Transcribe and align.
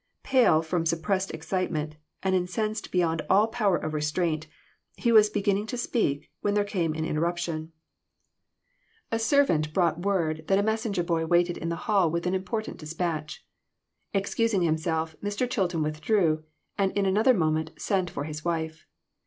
Pale 0.23 0.63
from 0.63 0.83
suppressed 0.83 1.29
excitement, 1.29 1.95
and 2.23 2.33
incensed 2.33 2.91
beyond 2.91 3.21
all 3.29 3.45
power 3.45 3.77
of 3.77 3.93
restraint, 3.93 4.47
he 4.97 5.11
was 5.11 5.29
beginning 5.29 5.67
to 5.67 5.77
speak, 5.77 6.31
when 6.41 6.55
there 6.55 6.63
came 6.63 6.95
an 6.95 7.05
interruption. 7.05 7.71
A 9.11 9.19
servant 9.19 9.71
brought 9.73 9.99
word 9.99 10.37
FANATICISM. 10.37 10.45
32/ 10.45 10.47
that 10.47 10.57
a 10.59 10.63
messenger 10.63 11.03
boy 11.03 11.25
waited 11.27 11.57
in 11.59 11.69
the 11.69 11.75
hall 11.85 12.09
with 12.09 12.25
an 12.25 12.33
important 12.33 12.77
dispatch. 12.79 13.45
Excusing 14.11 14.63
himself, 14.63 15.15
Mr. 15.23 15.47
Chil 15.47 15.67
ton 15.67 15.83
withdrew, 15.83 16.45
and 16.79 16.91
in 16.93 17.05
another 17.05 17.35
moment 17.35 17.69
sent 17.77 18.09
for 18.09 18.23
his 18.23 18.43
wife. 18.43 18.87